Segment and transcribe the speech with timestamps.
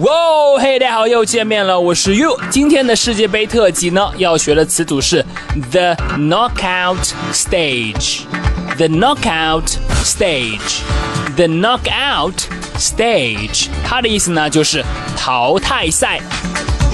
[0.00, 0.12] 哇，
[0.60, 2.38] 嘿，大家好，又见面了，我是 You。
[2.50, 5.26] 今天的世界杯特辑呢，要学的词组是
[5.72, 8.20] the knockout stage。
[8.76, 10.82] the knockout stage。
[11.34, 12.44] the knockout
[12.78, 14.84] stage，它的意思呢就是
[15.16, 16.20] 淘汰赛。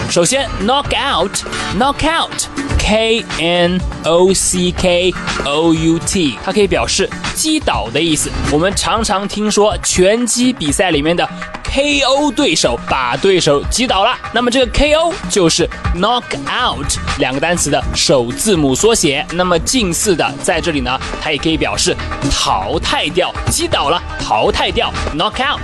[0.08, 5.12] 首先，knockout，knockout，K N O C K
[5.44, 8.30] O U T，它可以表示击倒的意思。
[8.50, 11.28] 我们常常听说拳击比赛里面的
[11.74, 14.16] KO 对手，把对手击倒了。
[14.32, 19.26] 那么这个 KO 就是 knockout 两个单词的首字母缩写。
[19.32, 21.96] 那么近似的，在这里呢，它也可以表示
[22.30, 25.58] 淘汰掉、击倒了、淘汰掉 knockout。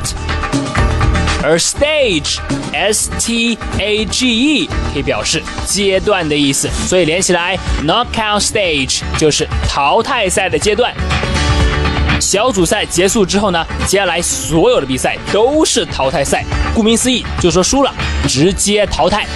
[1.44, 2.38] 而 stage
[2.72, 10.92] s t a g e 可以表示阶段的意思，所以连起来 knockout stage 就是淘汰赛的阶段。
[12.20, 17.92] 小组赛结束之后呢，接下来所有的比赛都是淘汰赛，顾名思义，就说输了
[18.28, 19.26] 直接淘汰。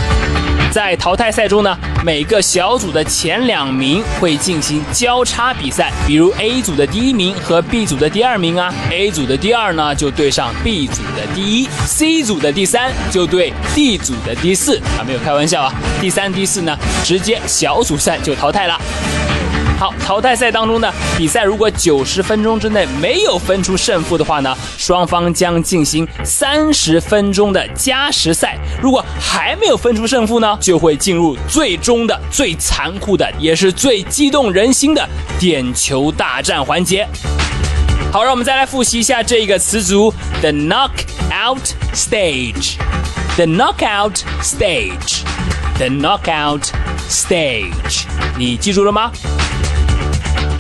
[0.71, 18.77] 在淘汰赛中呢，每个小组的前两名会进行交叉比赛，比如 A 组的第一名和 B 组的第二名啊，A 组的第二呢就对上 B 组的第一，C 组的第三就对 D 组的第四啊，没有开玩笑啊，第三、第四呢直接小组赛就淘汰了。
[19.79, 28.57] 好，淘汰赛当中呢，比赛如果九十分钟之内没有分出胜负的话呢，双方将进行三十分钟的加时赛。
[28.81, 35.07] 如果还没有分出胜负呢，就会进入最终的、最残酷的，也是最激动人心的
[35.41, 37.07] 点球大战环节。
[38.13, 41.59] 好，让我们再来复习一下这个词组：the knockout
[41.93, 45.25] stage，the knockout stage
[45.77, 46.69] The knockout
[47.09, 48.05] stage。
[48.39, 49.11] 你记住了吗？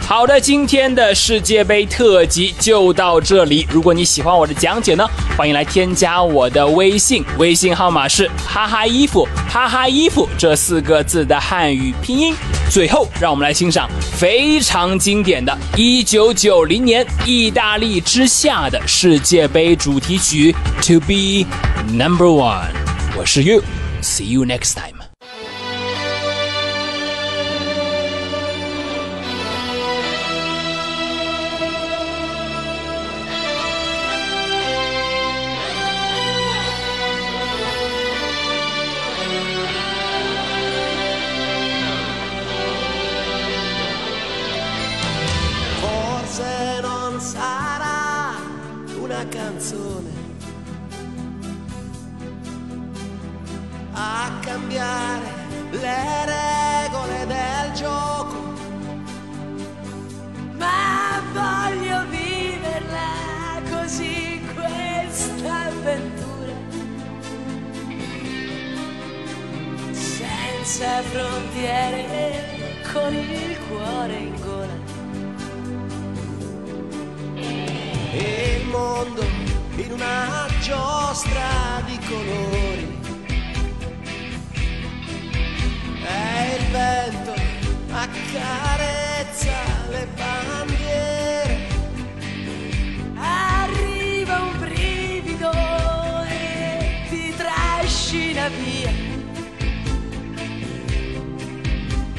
[0.07, 3.67] 好的，今天的世界杯特辑就到这里。
[3.71, 12.35] 如果你喜欢我的讲解呢，欢迎来添加我的微信，微信号码是哈哈衣服哈哈衣服这四个字的汉语拼音。
[12.71, 20.55] 最后，让我们来欣赏非常经典的1990年意大利之夏的世界杯主题曲
[20.87, 21.49] 《To Be
[21.91, 22.65] Number One》。
[23.17, 24.94] 我是 You，See you next time。
[49.29, 50.11] Canzone
[53.93, 55.23] a cambiare
[55.71, 58.53] le regole del gioco.
[60.57, 66.53] Ma voglio viverla così questa avventura.
[69.93, 74.94] Senza frontiere, con il cuore in gola.
[78.17, 79.23] E il mondo
[79.75, 82.99] in una giostra di colori.
[86.07, 87.35] E il vento
[87.91, 89.57] accarezza
[89.91, 91.67] le bandiere.
[93.17, 95.51] Arriva un brivido
[96.29, 98.93] e ti trascina via.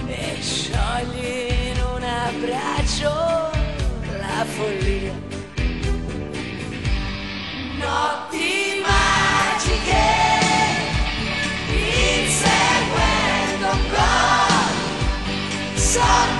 [0.07, 3.53] E sciogli in un abbraccio
[4.19, 5.04] la follia.
[15.95, 16.34] Shut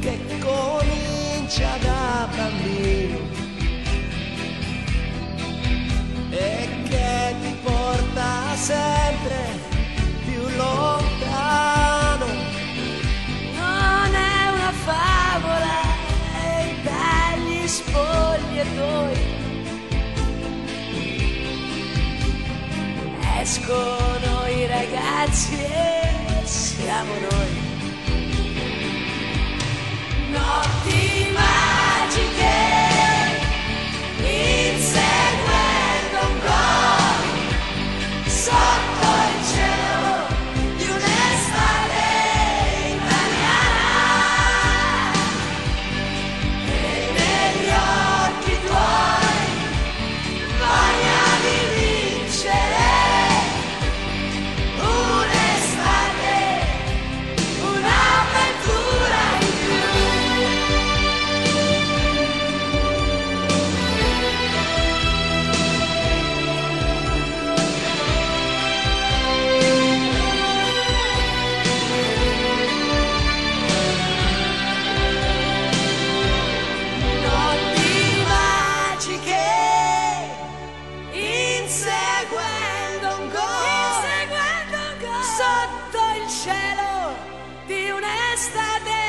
[0.00, 3.18] che comincia da bambino
[6.30, 9.58] e che ti porta sempre
[10.24, 12.26] più lontano.
[13.54, 15.80] Non è una favola
[16.44, 19.38] e dagli spogliatoi
[23.40, 27.69] escono i ragazzi e siamo noi.
[30.50, 31.59] Optima.
[86.42, 87.14] Cielo
[87.66, 88.99] di un'estate